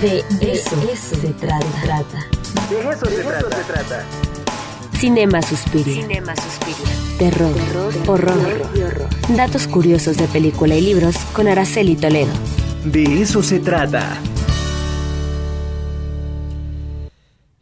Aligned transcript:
De 0.00 0.24
eso, 0.40 0.76
se 1.20 1.28
trata. 1.34 1.58
De 2.70 2.90
eso, 2.90 3.06
se, 3.06 3.62
trata. 3.64 4.04
Cinema 4.98 5.42
Suspiria. 5.42 6.02
Cinema 6.02 6.34
Suspiria. 6.34 6.92
Terror, 7.18 7.54
horror, 8.06 8.68
Datos 9.36 9.66
curiosos 9.66 10.16
de 10.16 10.26
película 10.28 10.74
y 10.76 10.80
libros 10.80 11.16
con 11.34 11.46
Araceli 11.46 11.96
Toledo. 11.96 12.32
De 12.84 13.22
eso 13.22 13.42
se 13.42 13.60
trata. 13.60 14.18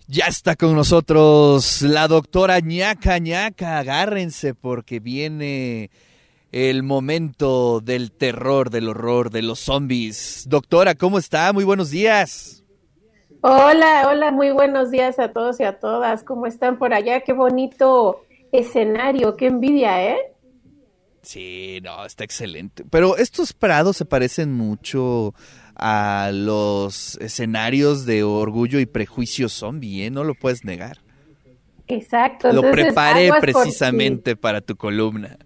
Ya 0.07 0.27
está 0.27 0.55
con 0.55 0.75
nosotros 0.75 1.83
la 1.83 2.07
doctora 2.07 2.61
ñaca 2.61 3.19
ñaca. 3.19 3.79
Agárrense 3.79 4.55
porque 4.55 5.01
viene 5.01 5.91
el 6.53 6.83
momento 6.83 7.81
del 7.81 8.11
terror, 8.13 8.71
del 8.71 8.89
horror, 8.89 9.31
de 9.31 9.43
los 9.43 9.61
zombies. 9.61 10.47
Doctora, 10.49 10.95
¿cómo 10.95 11.19
está? 11.19 11.53
Muy 11.53 11.65
buenos 11.65 11.91
días. 11.91 12.65
Hola, 13.43 14.07
hola, 14.09 14.31
muy 14.33 14.51
buenos 14.51 14.91
días 14.91 15.19
a 15.19 15.33
todos 15.33 15.61
y 15.61 15.63
a 15.63 15.79
todas. 15.79 16.25
¿Cómo 16.25 16.47
están 16.47 16.79
por 16.79 16.93
allá? 16.93 17.21
Qué 17.21 17.33
bonito 17.33 18.23
escenario, 18.53 19.37
qué 19.37 19.47
envidia, 19.47 20.13
¿eh? 20.13 20.19
Sí, 21.23 21.81
no, 21.83 22.05
está 22.05 22.25
excelente. 22.25 22.85
Pero 22.91 23.17
estos 23.17 23.53
prados 23.53 23.97
se 23.97 24.05
parecen 24.05 24.53
mucho 24.53 25.35
a 25.75 26.31
los 26.33 27.17
escenarios 27.17 28.05
de 28.05 28.25
orgullo 28.25 28.81
y 28.81 28.87
prejuicio 28.87 29.49
zombie, 29.49 30.05
¿eh? 30.05 30.11
No 30.11 30.25
lo 30.25 30.35
puedes 30.35 30.65
negar. 30.65 30.99
Exacto. 31.87 32.53
Lo 32.53 32.63
preparé 32.71 33.31
precisamente 33.41 34.37
para 34.37 34.61
tu 34.61 34.77
columna. 34.77 35.39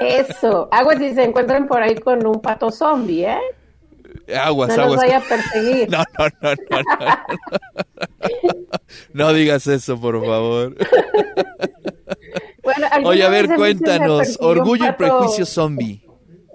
Eso, 0.00 0.68
aguas 0.70 0.98
si 0.98 1.14
se 1.14 1.24
encuentran 1.24 1.66
por 1.66 1.82
ahí 1.82 1.94
con 1.96 2.26
un 2.26 2.40
pato 2.40 2.70
zombie, 2.70 3.26
¿eh? 3.26 3.38
Aguas, 4.38 4.76
no 4.76 4.82
aguas. 4.84 4.88
Los 4.88 4.96
vaya 4.96 5.18
a 5.18 5.20
perseguir. 5.20 5.88
No, 5.90 5.98
no, 6.18 6.28
no, 6.42 6.54
no, 6.70 6.82
no. 6.82 7.16
No 9.12 9.32
digas 9.32 9.66
eso, 9.66 9.98
por 10.00 10.20
favor. 10.24 10.74
Bueno, 12.62 12.86
Oye, 13.04 13.22
a 13.22 13.28
ver, 13.30 13.54
cuéntanos. 13.54 14.36
Orgullo 14.40 14.86
y 14.88 14.92
prejuicio 14.92 15.46
zombie. 15.46 16.02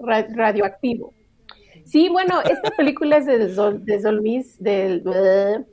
ra- 0.00 0.26
radioactivo. 0.34 1.12
Sí, 1.84 2.08
bueno, 2.08 2.40
esta 2.42 2.70
película 2.70 3.18
es 3.18 3.26
de 3.26 4.00
zombies 4.00 4.56
del, 4.62 5.02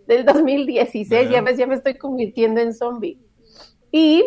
del 0.08 0.26
2016, 0.26 1.30
ya 1.30 1.42
ves, 1.42 1.58
ya 1.58 1.66
me 1.68 1.76
estoy 1.76 1.96
convirtiendo 1.98 2.60
en 2.62 2.74
zombie. 2.74 3.18
Y 3.92 4.26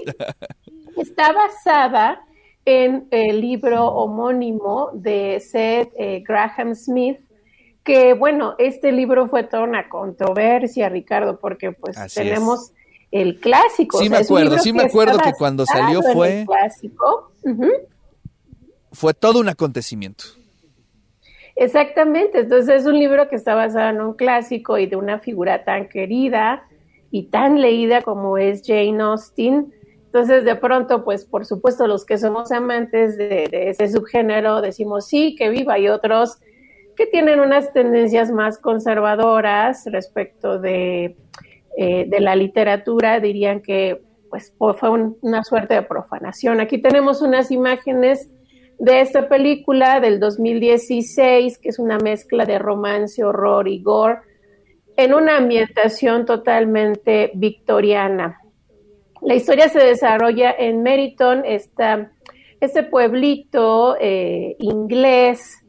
está 0.96 1.32
basada 1.32 2.20
en 2.64 3.08
el 3.10 3.40
libro 3.40 3.86
homónimo 3.86 4.90
de 4.94 5.40
Seth 5.40 5.92
eh, 5.98 6.22
Graham 6.26 6.74
Smith, 6.74 7.18
que 7.82 8.14
bueno, 8.14 8.54
este 8.58 8.92
libro 8.92 9.28
fue 9.28 9.44
toda 9.44 9.64
una 9.64 9.88
controversia, 9.88 10.88
Ricardo, 10.88 11.38
porque 11.38 11.72
pues 11.72 11.98
Así 11.98 12.20
tenemos 12.20 12.72
el 13.10 13.38
clásico. 13.40 13.98
Sí 13.98 14.08
o 14.08 14.10
me 14.10 14.16
sea, 14.16 14.34
un 14.34 14.42
acuerdo, 14.42 14.58
sí 14.62 14.72
me 14.72 14.82
acuerdo 14.84 15.18
que 15.18 15.32
cuando 15.38 15.66
salió 15.66 16.00
en 16.00 16.06
el 16.06 16.12
fue- 16.14 16.44
clásico. 16.46 17.32
Fue 18.92 19.12
todo 19.12 19.40
un 19.40 19.48
acontecimiento. 19.48 20.24
Exactamente, 21.56 22.40
entonces 22.40 22.80
es 22.82 22.86
un 22.86 22.98
libro 22.98 23.28
que 23.28 23.36
está 23.36 23.54
basado 23.54 23.90
en 23.90 24.00
un 24.00 24.14
clásico 24.14 24.76
y 24.78 24.86
de 24.86 24.96
una 24.96 25.20
figura 25.20 25.64
tan 25.64 25.88
querida 25.88 26.66
y 27.12 27.24
tan 27.24 27.60
leída 27.60 28.02
como 28.02 28.38
es 28.38 28.62
Jane 28.66 29.00
Austen. 29.00 29.72
Entonces, 30.14 30.44
de 30.44 30.54
pronto, 30.54 31.02
pues 31.02 31.24
por 31.24 31.44
supuesto, 31.44 31.88
los 31.88 32.04
que 32.06 32.18
somos 32.18 32.52
amantes 32.52 33.18
de, 33.18 33.48
ese 33.50 33.88
subgénero 33.88 34.60
decimos 34.60 35.08
sí, 35.08 35.34
que 35.34 35.48
viva, 35.48 35.76
y 35.80 35.88
otros 35.88 36.38
que 36.94 37.06
tienen 37.06 37.40
unas 37.40 37.72
tendencias 37.72 38.30
más 38.30 38.58
conservadoras 38.58 39.82
respecto 39.86 40.60
de, 40.60 41.16
eh, 41.76 42.04
de 42.06 42.20
la 42.20 42.36
literatura, 42.36 43.18
dirían 43.18 43.60
que 43.60 44.02
pues 44.30 44.54
fue 44.78 44.88
un- 44.88 45.18
una 45.20 45.42
suerte 45.42 45.74
de 45.74 45.82
profanación. 45.82 46.60
Aquí 46.60 46.78
tenemos 46.78 47.20
unas 47.20 47.50
imágenes 47.50 48.30
de 48.78 49.00
esta 49.00 49.28
película 49.28 49.98
del 49.98 50.20
2016, 50.20 51.58
que 51.58 51.70
es 51.70 51.80
una 51.80 51.98
mezcla 51.98 52.44
de 52.44 52.60
romance, 52.60 53.24
horror 53.24 53.66
y 53.66 53.82
gore, 53.82 54.18
en 54.96 55.12
una 55.12 55.38
ambientación 55.38 56.24
totalmente 56.24 57.32
victoriana. 57.34 58.38
La 59.24 59.34
historia 59.34 59.70
se 59.70 59.78
desarrolla 59.78 60.54
en 60.58 60.82
Meriton, 60.82 61.44
esta, 61.46 62.12
este 62.60 62.82
pueblito 62.82 63.96
eh, 63.98 64.54
inglés 64.58 65.64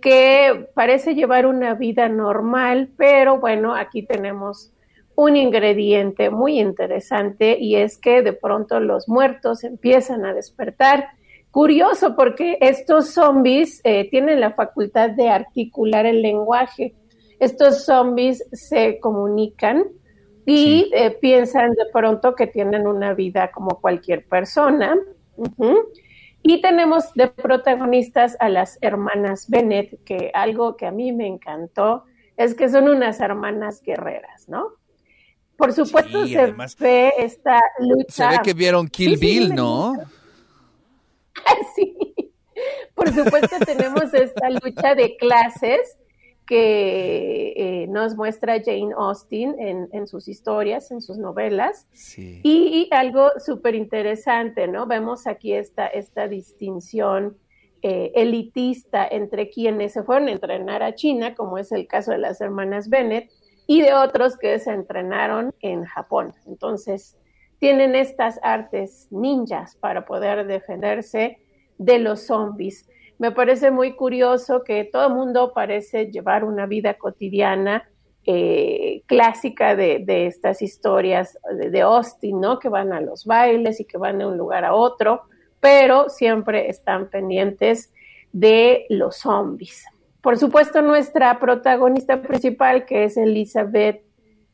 que 0.00 0.68
parece 0.74 1.16
llevar 1.16 1.46
una 1.46 1.74
vida 1.74 2.08
normal, 2.08 2.90
pero 2.96 3.40
bueno, 3.40 3.74
aquí 3.74 4.04
tenemos 4.04 4.72
un 5.16 5.36
ingrediente 5.36 6.30
muy 6.30 6.60
interesante 6.60 7.58
y 7.58 7.74
es 7.76 7.98
que 7.98 8.22
de 8.22 8.32
pronto 8.32 8.78
los 8.78 9.08
muertos 9.08 9.64
empiezan 9.64 10.24
a 10.24 10.32
despertar. 10.32 11.08
Curioso 11.50 12.14
porque 12.14 12.58
estos 12.60 13.10
zombies 13.10 13.80
eh, 13.82 14.08
tienen 14.08 14.38
la 14.38 14.52
facultad 14.52 15.10
de 15.10 15.28
articular 15.30 16.06
el 16.06 16.22
lenguaje. 16.22 16.94
Estos 17.40 17.84
zombies 17.84 18.44
se 18.52 19.00
comunican 19.00 19.84
y 20.46 20.56
Sí. 20.56 20.90
eh, 20.94 21.10
piensan 21.20 21.72
de 21.72 21.86
pronto 21.92 22.34
que 22.34 22.46
tienen 22.46 22.86
una 22.86 23.14
vida 23.14 23.50
como 23.50 23.80
cualquier 23.80 24.26
persona. 24.26 24.96
Ujú. 25.36 25.78
Y 26.42 26.60
tenemos 26.62 27.12
de 27.14 27.28
protagonistas 27.28 28.36
a 28.40 28.48
las 28.48 28.78
hermanas 28.80 29.48
Bennett, 29.50 30.02
que 30.04 30.30
algo 30.34 30.76
que 30.76 30.86
a 30.86 30.90
mí 30.90 31.12
me 31.12 31.26
encantó 31.26 32.04
es 32.36 32.54
que 32.54 32.68
son 32.70 32.88
unas 32.88 33.20
hermanas 33.20 33.82
guerreras, 33.82 34.48
¿no? 34.48 34.68
Por 35.56 35.74
supuesto 35.74 36.24
Sí, 36.24 36.32
se 36.32 36.40
además, 36.40 36.74
ve 36.78 37.12
esta 37.18 37.60
lucha. 37.78 38.30
Se 38.30 38.36
ve 38.38 38.42
que 38.42 38.54
vieron 38.54 38.88
Kill 38.88 39.18
Sí, 39.18 39.20
Bill, 39.26 39.54
¿no? 39.54 39.94
Sí. 41.76 41.96
Por 42.94 43.08
supuesto 43.12 43.56
tenemos 43.64 44.12
esta 44.14 44.50
lucha 44.50 44.94
de 44.94 45.16
clases 45.16 45.96
que 46.50 47.52
eh, 47.56 47.86
nos 47.86 48.16
muestra 48.16 48.60
Jane 48.60 48.92
Austen 48.96 49.54
en, 49.60 49.88
en 49.92 50.08
sus 50.08 50.26
historias, 50.26 50.90
en 50.90 51.00
sus 51.00 51.16
novelas. 51.16 51.86
Sí. 51.92 52.40
Y, 52.42 52.88
y 52.90 52.94
algo 52.94 53.30
súper 53.38 53.76
interesante, 53.76 54.66
¿no? 54.66 54.88
Vemos 54.88 55.28
aquí 55.28 55.52
esta, 55.52 55.86
esta 55.86 56.26
distinción 56.26 57.36
eh, 57.82 58.10
elitista 58.16 59.06
entre 59.06 59.48
quienes 59.48 59.92
se 59.92 60.02
fueron 60.02 60.26
a 60.26 60.32
entrenar 60.32 60.82
a 60.82 60.96
China, 60.96 61.36
como 61.36 61.56
es 61.56 61.70
el 61.70 61.86
caso 61.86 62.10
de 62.10 62.18
las 62.18 62.40
hermanas 62.40 62.88
Bennett, 62.88 63.30
y 63.68 63.82
de 63.82 63.94
otros 63.94 64.36
que 64.36 64.58
se 64.58 64.72
entrenaron 64.72 65.54
en 65.60 65.84
Japón. 65.84 66.34
Entonces, 66.46 67.16
tienen 67.60 67.94
estas 67.94 68.40
artes 68.42 69.06
ninjas 69.12 69.76
para 69.76 70.04
poder 70.04 70.48
defenderse 70.48 71.38
de 71.78 72.00
los 72.00 72.26
zombies. 72.26 72.88
Me 73.20 73.32
parece 73.32 73.70
muy 73.70 73.96
curioso 73.96 74.64
que 74.64 74.84
todo 74.84 75.08
el 75.08 75.12
mundo 75.12 75.52
parece 75.54 76.06
llevar 76.06 76.42
una 76.42 76.64
vida 76.64 76.94
cotidiana 76.94 77.86
eh, 78.24 79.02
clásica 79.04 79.76
de, 79.76 80.02
estas 80.26 80.62
historias 80.62 81.38
de, 81.54 81.68
de, 81.68 81.82
Austin, 81.82 82.40
¿no? 82.40 82.58
Que 82.58 82.70
van 82.70 82.94
a 82.94 83.00
los 83.02 83.26
bailes 83.26 83.78
y 83.78 83.84
que 83.84 83.98
van 83.98 84.16
de 84.16 84.24
un 84.24 84.38
lugar 84.38 84.64
a 84.64 84.72
otro, 84.72 85.24
pero 85.60 86.08
siempre 86.08 86.70
están 86.70 87.10
pendientes 87.10 87.92
de 88.32 88.86
los 88.88 89.16
zombies. 89.16 89.84
Por 90.22 90.38
supuesto, 90.38 90.80
nuestra 90.80 91.38
protagonista 91.38 92.22
principal, 92.22 92.86
que 92.86 93.04
es 93.04 93.18
Elizabeth 93.18 94.02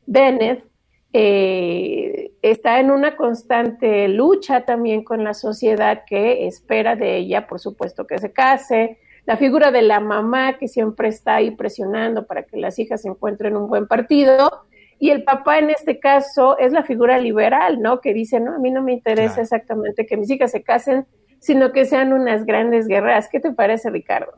Bennett, 0.06 0.65
eh, 1.12 2.33
está 2.43 2.81
en 2.81 2.91
una 2.91 3.17
constante 3.17 4.09
lucha 4.09 4.65
también 4.65 5.05
con 5.05 5.25
la 5.25 5.34
sociedad 5.34 6.03
que 6.06 6.47
espera 6.47 6.97
de 6.97 7.17
ella, 7.17 7.47
por 7.47 7.61
supuesto, 7.61 8.06
que 8.06 8.19
se 8.19 8.33
case, 8.33 8.99
la 9.25 9.37
figura 9.37 9.71
de 9.71 9.83
la 9.83 10.00
mamá 10.00 10.59
que 10.59 10.69
siempre 10.69 11.09
está 11.09 11.37
ahí 11.37 11.50
presionando 11.50 12.27
para 12.27 12.44
que 12.44 12.56
las 12.56 12.78
hijas 12.78 13.05
encuentren 13.05 13.56
un 13.56 13.69
buen 13.69 13.87
partido, 13.87 14.67
y 14.99 15.11
el 15.11 15.25
papá 15.25 15.58
en 15.58 15.70
este 15.70 15.99
caso 15.99 16.58
es 16.58 16.73
la 16.73 16.82
figura 16.82 17.19
liberal, 17.19 17.81
¿no? 17.82 18.00
Que 18.00 18.14
dice, 18.14 18.41
no, 18.41 18.55
a 18.55 18.58
mí 18.58 18.70
no 18.70 18.82
me 18.82 18.93
interesa 18.94 19.35
claro. 19.35 19.43
exactamente 19.43 20.06
que 20.06 20.17
mis 20.17 20.31
hijas 20.31 20.53
se 20.53 20.62
casen, 20.62 21.06
sino 21.38 21.73
que 21.73 21.85
sean 21.85 22.12
unas 22.12 22.47
grandes 22.47 22.87
guerreras. 22.87 23.29
¿Qué 23.31 23.41
te 23.41 23.53
parece, 23.53 23.91
Ricardo? 23.91 24.32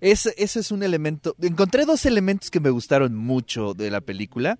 Ese, 0.00 0.34
ese 0.36 0.60
es 0.60 0.70
un 0.70 0.82
elemento, 0.82 1.34
encontré 1.40 1.84
dos 1.84 2.06
elementos 2.06 2.50
que 2.50 2.60
me 2.60 2.70
gustaron 2.70 3.16
mucho 3.16 3.74
de 3.74 3.90
la 3.90 4.00
película. 4.00 4.58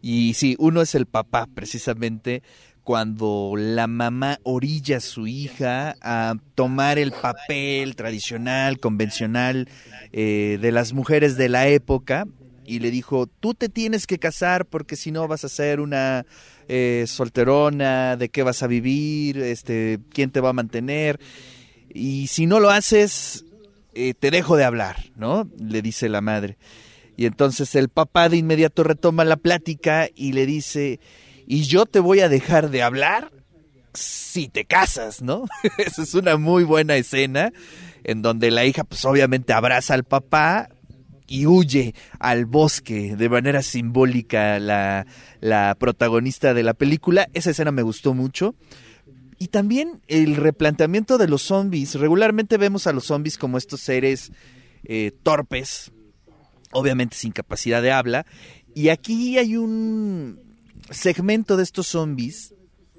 Y 0.00 0.34
sí, 0.34 0.56
uno 0.58 0.80
es 0.80 0.94
el 0.94 1.06
papá, 1.06 1.46
precisamente 1.52 2.42
cuando 2.88 3.52
la 3.54 3.86
mamá 3.86 4.38
orilla 4.44 4.96
a 4.96 5.00
su 5.00 5.26
hija 5.26 5.94
a 6.00 6.36
tomar 6.54 6.98
el 6.98 7.12
papel 7.12 7.94
tradicional, 7.96 8.78
convencional 8.78 9.68
eh, 10.10 10.56
de 10.58 10.72
las 10.72 10.94
mujeres 10.94 11.36
de 11.36 11.50
la 11.50 11.68
época 11.68 12.26
y 12.64 12.78
le 12.78 12.90
dijo, 12.90 13.26
tú 13.26 13.52
te 13.52 13.68
tienes 13.68 14.06
que 14.06 14.18
casar 14.18 14.64
porque 14.64 14.96
si 14.96 15.10
no 15.10 15.28
vas 15.28 15.44
a 15.44 15.50
ser 15.50 15.80
una 15.80 16.24
eh, 16.66 17.04
solterona, 17.06 18.16
de 18.16 18.30
qué 18.30 18.42
vas 18.42 18.62
a 18.62 18.66
vivir, 18.66 19.36
este, 19.36 19.98
quién 20.10 20.30
te 20.30 20.40
va 20.40 20.48
a 20.48 20.54
mantener 20.54 21.20
y 21.92 22.28
si 22.28 22.46
no 22.46 22.58
lo 22.58 22.70
haces, 22.70 23.44
eh, 23.92 24.14
te 24.14 24.30
dejo 24.30 24.56
de 24.56 24.64
hablar, 24.64 24.96
¿no? 25.14 25.46
Le 25.58 25.82
dice 25.82 26.08
la 26.08 26.22
madre. 26.22 26.56
Y 27.18 27.26
entonces 27.26 27.74
el 27.74 27.88
papá 27.88 28.28
de 28.28 28.36
inmediato 28.36 28.84
retoma 28.84 29.24
la 29.24 29.36
plática 29.36 30.08
y 30.14 30.34
le 30.34 30.46
dice, 30.46 31.00
y 31.48 31.64
yo 31.64 31.84
te 31.84 31.98
voy 31.98 32.20
a 32.20 32.28
dejar 32.28 32.70
de 32.70 32.84
hablar 32.84 33.32
si 33.92 34.46
te 34.46 34.64
casas, 34.64 35.20
¿no? 35.20 35.46
Esa 35.78 36.04
es 36.04 36.14
una 36.14 36.36
muy 36.36 36.62
buena 36.62 36.94
escena 36.94 37.52
en 38.04 38.22
donde 38.22 38.52
la 38.52 38.64
hija 38.66 38.84
pues 38.84 39.04
obviamente 39.04 39.52
abraza 39.52 39.94
al 39.94 40.04
papá 40.04 40.68
y 41.26 41.46
huye 41.46 41.92
al 42.20 42.46
bosque 42.46 43.16
de 43.16 43.28
manera 43.28 43.62
simbólica 43.62 44.60
la, 44.60 45.04
la 45.40 45.74
protagonista 45.76 46.54
de 46.54 46.62
la 46.62 46.74
película. 46.74 47.28
Esa 47.34 47.50
escena 47.50 47.72
me 47.72 47.82
gustó 47.82 48.14
mucho. 48.14 48.54
Y 49.40 49.48
también 49.48 50.02
el 50.06 50.36
replanteamiento 50.36 51.18
de 51.18 51.26
los 51.26 51.42
zombies. 51.42 51.96
Regularmente 51.96 52.58
vemos 52.58 52.86
a 52.86 52.92
los 52.92 53.06
zombies 53.06 53.38
como 53.38 53.58
estos 53.58 53.80
seres 53.80 54.30
eh, 54.84 55.10
torpes, 55.24 55.90
obviamente 56.72 57.16
sin 57.16 57.32
capacidad 57.32 57.82
de 57.82 57.92
habla. 57.92 58.26
Y 58.74 58.88
aquí 58.88 59.38
hay 59.38 59.56
un 59.56 60.40
segmento 60.90 61.56
de 61.56 61.62
estos 61.62 61.88
zombies 61.88 62.54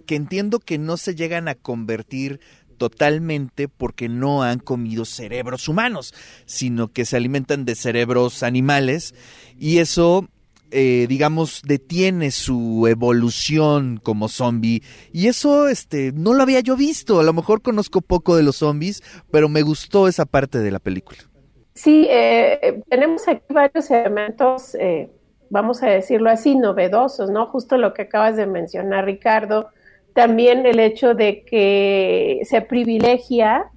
que 0.05 0.15
entiendo 0.15 0.59
que 0.59 0.77
no 0.77 0.97
se 0.97 1.15
llegan 1.15 1.47
a 1.47 1.55
convertir 1.55 2.39
totalmente 2.77 3.67
porque 3.67 4.09
no 4.09 4.41
han 4.41 4.59
comido 4.59 5.05
cerebros 5.05 5.67
humanos, 5.67 6.13
sino 6.45 6.87
que 6.91 7.05
se 7.05 7.17
alimentan 7.17 7.65
de 7.65 7.75
cerebros 7.75 8.41
animales 8.41 9.13
y 9.59 9.77
eso 9.77 10.27
eh, 10.71 11.07
digamos, 11.09 11.63
detiene 11.65 12.29
su 12.29 12.85
evolución 12.87 13.99
como 14.01 14.29
zombie. 14.29 14.83
Y 15.11 15.27
eso, 15.27 15.67
este, 15.67 16.11
no 16.11 16.33
lo 16.33 16.43
había 16.43 16.59
yo 16.59 16.77
visto. 16.77 17.19
A 17.19 17.23
lo 17.23 17.33
mejor 17.33 17.61
conozco 17.63 18.01
poco 18.01 18.35
de 18.35 18.43
los 18.43 18.57
zombies, 18.57 19.01
pero 19.31 19.49
me 19.49 19.63
gustó 19.63 20.07
esa 20.07 20.25
parte 20.25 20.59
de 20.59 20.69
la 20.69 20.79
película. 20.79 21.28
Sí, 21.73 22.07
eh, 22.09 22.81
tenemos 22.89 23.27
aquí 23.27 23.53
varios 23.53 23.89
elementos, 23.89 24.75
eh, 24.75 25.09
vamos 25.49 25.81
a 25.81 25.87
decirlo 25.87 26.29
así, 26.29 26.55
novedosos, 26.55 27.29
¿no? 27.29 27.45
Justo 27.47 27.77
lo 27.77 27.93
que 27.93 28.03
acabas 28.03 28.35
de 28.35 28.45
mencionar, 28.45 29.05
Ricardo 29.05 29.69
también 30.13 30.65
el 30.65 30.79
hecho 30.79 31.13
de 31.13 31.43
que 31.45 32.41
se 32.43 32.61
privilegia 32.61 33.71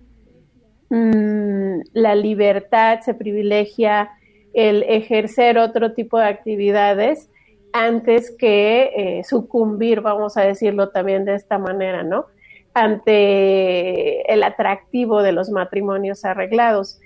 mm, 0.91 1.81
la 1.93 2.15
libertad, 2.15 3.01
se 3.01 3.15
privilegia 3.15 4.11
el 4.53 4.83
ejercer 4.83 5.59
otro 5.59 5.93
tipo 5.93 6.19
de 6.19 6.27
actividades 6.27 7.31
antes 7.73 8.35
que 8.37 8.91
eh, 8.97 9.25
sucumbir, 9.25 10.01
vamos 10.01 10.37
a 10.37 10.43
decirlo 10.43 10.91
también 10.91 11.25
de 11.25 11.37
esta 11.37 11.59
manera, 11.59 12.03
¿no? 12.03 12.27
Ante 12.75 14.31
el 14.33 14.43
atractivo 14.43 15.23
de 15.23 15.33
los 15.33 15.51
matrimonios 15.51 16.25
arreglados. 16.25 17.01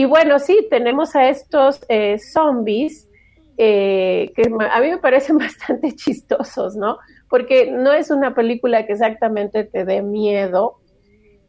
Y 0.00 0.06
bueno, 0.06 0.38
sí, 0.38 0.66
tenemos 0.70 1.14
a 1.14 1.28
estos 1.28 1.84
eh, 1.90 2.16
zombies 2.18 3.06
eh, 3.58 4.32
que 4.34 4.44
a 4.44 4.80
mí 4.80 4.90
me 4.92 4.96
parecen 4.96 5.36
bastante 5.46 5.94
chistosos, 5.94 6.74
¿no? 6.74 6.96
porque 7.28 7.70
no 7.70 7.92
es 7.92 8.10
una 8.10 8.34
película 8.34 8.86
que 8.86 8.94
exactamente 8.94 9.64
te 9.64 9.84
dé 9.84 10.00
miedo, 10.00 10.78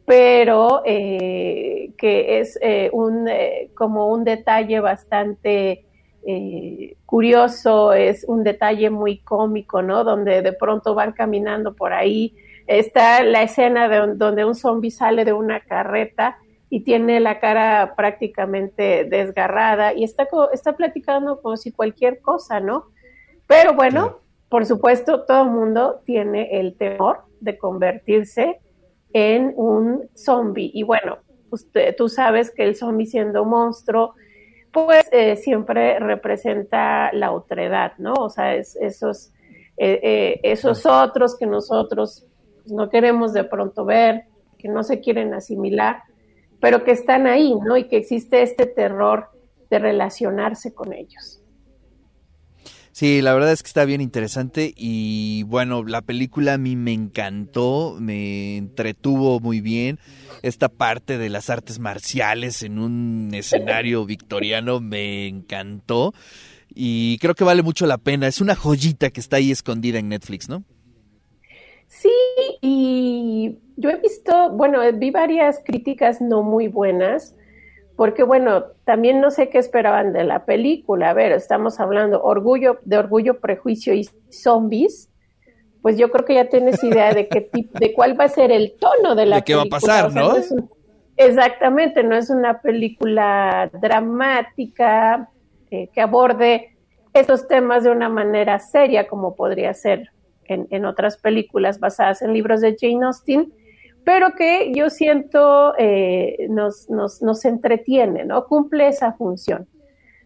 pero 0.04 0.82
eh, 0.84 1.94
que 1.96 2.40
es 2.40 2.58
un, 2.92 3.26
como 3.74 4.12
un 4.12 4.22
detalle 4.22 4.80
bastante 4.80 5.86
curioso, 7.06 7.94
es 7.94 8.26
un 8.28 8.44
detalle 8.44 8.90
muy 8.90 9.20
cómico, 9.20 9.80
¿no? 9.80 10.04
Donde 10.04 10.42
de 10.42 10.52
pronto 10.52 10.94
van 10.94 11.12
caminando 11.12 11.74
por 11.74 11.94
ahí. 11.94 12.36
Está 12.66 13.24
la 13.24 13.42
escena 13.44 13.88
de, 13.88 14.14
donde 14.16 14.44
un 14.44 14.54
zombie 14.54 14.90
sale 14.90 15.24
de 15.24 15.32
una 15.32 15.60
carreta 15.60 16.36
y 16.74 16.80
tiene 16.84 17.20
la 17.20 17.38
cara 17.38 17.92
prácticamente 17.96 19.04
desgarrada 19.04 19.92
y 19.92 20.04
está, 20.04 20.26
está 20.54 20.74
platicando 20.74 21.42
como 21.42 21.58
si 21.58 21.70
cualquier 21.70 22.22
cosa, 22.22 22.60
¿no? 22.60 22.86
Pero 23.46 23.74
bueno, 23.74 24.20
por 24.48 24.64
supuesto, 24.64 25.24
todo 25.24 25.42
el 25.42 25.50
mundo 25.50 26.00
tiene 26.06 26.58
el 26.60 26.74
temor 26.78 27.24
de 27.40 27.58
convertirse 27.58 28.62
en 29.12 29.52
un 29.54 30.08
zombie. 30.14 30.70
Y 30.72 30.82
bueno, 30.82 31.18
usted, 31.50 31.94
tú 31.94 32.08
sabes 32.08 32.50
que 32.50 32.64
el 32.64 32.74
zombie 32.74 33.04
siendo 33.04 33.44
monstruo, 33.44 34.14
pues 34.72 35.06
eh, 35.12 35.36
siempre 35.36 35.98
representa 35.98 37.12
la 37.12 37.32
otredad, 37.32 37.92
¿no? 37.98 38.14
O 38.14 38.30
sea, 38.30 38.54
es, 38.54 38.76
esos, 38.76 39.34
eh, 39.76 40.00
eh, 40.02 40.40
esos 40.42 40.86
otros 40.86 41.36
que 41.36 41.44
nosotros 41.44 42.24
no 42.64 42.88
queremos 42.88 43.34
de 43.34 43.44
pronto 43.44 43.84
ver, 43.84 44.24
que 44.56 44.68
no 44.68 44.82
se 44.82 45.00
quieren 45.00 45.34
asimilar, 45.34 46.04
pero 46.62 46.84
que 46.84 46.92
están 46.92 47.26
ahí, 47.26 47.56
¿no? 47.66 47.76
Y 47.76 47.88
que 47.88 47.96
existe 47.96 48.40
este 48.40 48.66
terror 48.66 49.30
de 49.68 49.80
relacionarse 49.80 50.72
con 50.72 50.92
ellos. 50.92 51.42
Sí, 52.92 53.20
la 53.20 53.34
verdad 53.34 53.50
es 53.50 53.64
que 53.64 53.66
está 53.66 53.84
bien 53.84 54.00
interesante 54.00 54.72
y 54.76 55.42
bueno, 55.44 55.82
la 55.82 56.02
película 56.02 56.54
a 56.54 56.58
mí 56.58 56.76
me 56.76 56.92
encantó, 56.92 57.96
me 57.98 58.58
entretuvo 58.58 59.40
muy 59.40 59.60
bien. 59.60 59.98
Esta 60.42 60.68
parte 60.68 61.18
de 61.18 61.30
las 61.30 61.50
artes 61.50 61.80
marciales 61.80 62.62
en 62.62 62.78
un 62.78 63.30
escenario 63.32 64.04
victoriano 64.06 64.78
me 64.78 65.26
encantó 65.26 66.14
y 66.68 67.18
creo 67.18 67.34
que 67.34 67.42
vale 67.42 67.62
mucho 67.62 67.86
la 67.86 67.98
pena. 67.98 68.28
Es 68.28 68.40
una 68.40 68.54
joyita 68.54 69.10
que 69.10 69.20
está 69.20 69.38
ahí 69.38 69.50
escondida 69.50 69.98
en 69.98 70.10
Netflix, 70.10 70.48
¿no? 70.48 70.62
Sí, 71.92 72.10
y 72.62 73.58
yo 73.76 73.90
he 73.90 73.96
visto, 73.96 74.50
bueno, 74.50 74.80
vi 74.94 75.10
varias 75.10 75.60
críticas 75.62 76.22
no 76.22 76.42
muy 76.42 76.68
buenas 76.68 77.36
porque 77.96 78.22
bueno, 78.22 78.64
también 78.84 79.20
no 79.20 79.30
sé 79.30 79.50
qué 79.50 79.58
esperaban 79.58 80.14
de 80.14 80.24
la 80.24 80.46
película. 80.46 81.10
A 81.10 81.12
ver, 81.12 81.32
estamos 81.32 81.78
hablando 81.80 82.22
orgullo, 82.22 82.78
de 82.84 82.96
orgullo, 82.96 83.40
prejuicio 83.40 83.92
y 83.92 84.08
zombies. 84.30 85.10
Pues 85.82 85.98
yo 85.98 86.10
creo 86.10 86.24
que 86.24 86.34
ya 86.34 86.48
tienes 86.48 86.82
idea 86.82 87.12
de 87.12 87.28
qué 87.28 87.50
de 87.52 87.92
cuál 87.92 88.18
va 88.18 88.24
a 88.24 88.28
ser 88.28 88.50
el 88.52 88.74
tono 88.80 89.14
de 89.14 89.26
la 89.26 89.36
¿De 89.36 89.42
qué 89.42 89.54
va 89.54 89.62
a 89.62 89.66
pasar, 89.66 90.12
¿no? 90.14 90.32
exactamente, 91.16 92.02
no 92.02 92.16
es 92.16 92.30
una 92.30 92.62
película 92.62 93.70
dramática 93.80 95.28
eh, 95.70 95.90
que 95.92 96.00
aborde 96.00 96.76
estos 97.12 97.46
temas 97.46 97.84
de 97.84 97.90
una 97.90 98.08
manera 98.08 98.58
seria, 98.58 99.06
como 99.06 99.36
podría 99.36 99.74
ser 99.74 100.10
en, 100.52 100.66
en 100.70 100.84
otras 100.84 101.16
películas 101.16 101.80
basadas 101.80 102.22
en 102.22 102.32
libros 102.32 102.60
de 102.60 102.76
Jane 102.78 103.04
Austen 103.04 103.52
pero 104.04 104.34
que 104.34 104.72
yo 104.74 104.90
siento 104.90 105.74
eh, 105.78 106.46
nos, 106.50 106.90
nos, 106.90 107.22
nos 107.22 107.44
entretiene, 107.44 108.24
¿no? 108.24 108.46
Cumple 108.46 108.88
esa 108.88 109.12
función. 109.12 109.68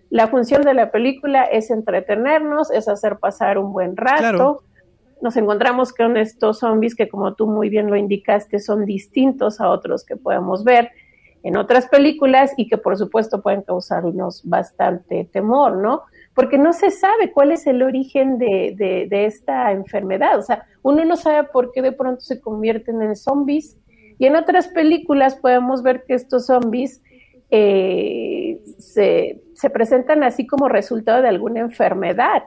La 0.08 0.28
función 0.28 0.62
de 0.62 0.72
la 0.72 0.90
película 0.90 1.44
es 1.44 1.70
entretenernos, 1.70 2.70
es 2.70 2.88
hacer 2.88 3.18
pasar 3.18 3.58
un 3.58 3.72
buen 3.72 3.96
rato. 3.96 4.62
Nos 5.20 5.36
encontramos 5.36 5.92
con 5.92 6.16
estos 6.16 6.60
zombies 6.60 6.94
que, 6.94 7.08
como 7.08 7.34
tú 7.34 7.46
muy 7.46 7.68
bien 7.68 7.88
lo 7.88 7.96
indicaste, 7.96 8.60
son 8.60 8.84
distintos 8.84 9.60
a 9.60 9.68
otros 9.68 10.04
que 10.04 10.16
podemos 10.16 10.64
ver 10.64 10.90
en 11.42 11.56
otras 11.56 11.86
películas 11.88 12.52
y 12.56 12.68
que, 12.68 12.78
por 12.78 12.96
supuesto, 12.96 13.42
pueden 13.42 13.62
causarnos 13.62 14.42
bastante 14.44 15.28
temor, 15.32 15.76
¿no? 15.76 16.04
Porque 16.36 16.58
no 16.58 16.74
se 16.74 16.90
sabe 16.90 17.32
cuál 17.32 17.50
es 17.50 17.66
el 17.66 17.82
origen 17.82 18.36
de, 18.36 19.08
esta 19.10 19.72
enfermedad. 19.72 20.38
O 20.38 20.42
sea, 20.42 20.66
uno 20.82 21.02
no 21.06 21.16
sabe 21.16 21.48
por 21.48 21.72
qué 21.72 21.80
de 21.80 21.92
pronto 21.92 22.20
se 22.20 22.42
convierten 22.42 23.00
en 23.00 23.16
zombies. 23.16 23.78
Y 24.18 24.26
en 24.26 24.36
otras 24.36 24.68
películas 24.68 25.34
podemos 25.34 25.82
ver 25.82 26.04
que 26.04 26.12
estos 26.12 26.44
zombies 26.44 27.02
eh, 27.50 28.60
se, 28.76 29.40
se 29.54 29.70
presentan 29.70 30.22
así 30.24 30.46
como 30.46 30.68
resultado 30.68 31.22
de 31.22 31.28
alguna 31.28 31.60
enfermedad. 31.60 32.42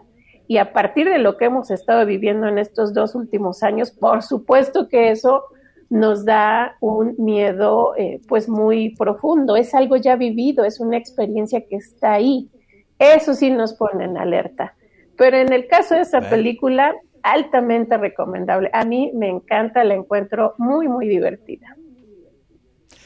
Y 0.48 0.58
a 0.58 0.72
partir 0.72 1.10
de 1.10 1.18
lo 1.18 1.38
que 1.38 1.46
hemos 1.46 1.72
estado 1.72 2.06
viviendo 2.06 2.48
en 2.48 2.60
estos 2.60 2.94
dos 2.94 3.16
últimos 3.16 3.64
años, 3.64 3.90
por 3.90 4.22
supuesto 4.22 4.88
que 4.88 5.10
eso 5.10 5.46
nos 5.90 6.26
da 6.26 6.76
un 6.80 7.16
miedo 7.18 7.96
eh, 7.98 8.22
pues 8.28 8.48
muy 8.48 8.96
profundo. 8.96 9.56
Es 9.56 9.74
algo 9.74 9.98
ya 9.98 10.16
vivido, 10.16 10.64
es 10.64 10.80
una 10.80 10.98
experiencia 10.98 11.66
que 11.68 11.78
está 11.78 12.14
ahí. 12.14 12.52
Eso 13.00 13.34
sí 13.34 13.50
nos 13.50 13.74
pone 13.74 14.04
en 14.04 14.18
alerta. 14.18 14.76
Pero 15.18 15.38
en 15.38 15.52
el 15.52 15.68
caso 15.68 15.96
de 15.96 16.02
esa 16.02 16.22
película, 16.30 16.94
altamente 17.24 17.98
recomendable. 17.98 18.70
A 18.74 18.86
mí 18.86 19.12
me 19.14 19.30
encanta, 19.30 19.84
la 19.84 19.96
encuentro 19.96 20.56
muy, 20.58 20.88
muy 20.88 21.08
divertida. 21.08 21.76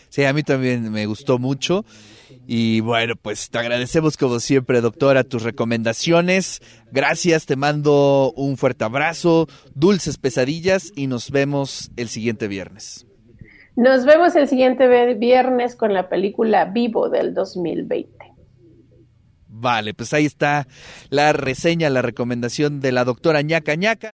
Sí, 0.10 0.24
a 0.26 0.34
mí 0.34 0.44
también 0.44 0.92
me 0.92 1.06
gustó 1.08 1.40
mucho. 1.40 1.86
Y 2.46 2.82
bueno, 2.82 3.16
pues 3.20 3.50
te 3.50 3.58
agradecemos 3.58 4.18
como 4.18 4.40
siempre, 4.40 4.82
doctora, 4.82 5.24
tus 5.24 5.44
recomendaciones. 5.44 6.62
Gracias, 6.92 7.46
te 7.46 7.56
mando 7.56 8.32
un 8.36 8.58
fuerte 8.58 8.84
abrazo, 8.84 9.48
dulces 9.74 10.18
pesadillas 10.18 10.92
y 10.96 11.08
nos 11.08 11.32
vemos 11.32 11.92
el 11.96 12.10
siguiente 12.10 12.48
viernes. 12.48 13.08
Nos 13.76 14.06
vemos 14.06 14.36
el 14.36 14.48
siguiente 14.48 14.88
viernes 15.16 15.76
con 15.76 15.94
la 15.94 16.10
película 16.10 16.66
Vivo 16.66 17.10
del 17.10 17.34
2020. 17.34 18.23
Vale, 19.56 19.94
pues 19.94 20.12
ahí 20.14 20.26
está 20.26 20.68
la 21.10 21.32
reseña, 21.32 21.92
la 21.92 22.02
recomendación 22.02 22.82
de 22.82 22.92
la 22.92 23.06
doctora 23.06 23.44
ñaca 23.44 23.76
ñaca. 23.76 24.12